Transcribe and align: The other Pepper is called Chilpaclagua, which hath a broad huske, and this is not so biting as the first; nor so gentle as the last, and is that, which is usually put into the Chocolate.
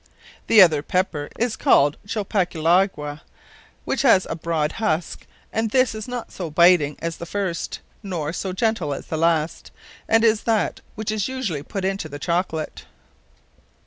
The 0.47 0.63
other 0.63 0.81
Pepper 0.81 1.29
is 1.37 1.55
called 1.55 1.95
Chilpaclagua, 2.07 3.21
which 3.85 4.01
hath 4.01 4.25
a 4.31 4.35
broad 4.35 4.71
huske, 4.79 5.27
and 5.53 5.69
this 5.69 5.93
is 5.93 6.07
not 6.07 6.31
so 6.31 6.49
biting 6.49 6.95
as 6.97 7.17
the 7.17 7.27
first; 7.27 7.81
nor 8.01 8.33
so 8.33 8.51
gentle 8.51 8.95
as 8.95 9.05
the 9.05 9.15
last, 9.17 9.69
and 10.09 10.23
is 10.23 10.41
that, 10.41 10.81
which 10.95 11.11
is 11.11 11.27
usually 11.27 11.61
put 11.61 11.85
into 11.85 12.09
the 12.09 12.17
Chocolate. 12.17 12.85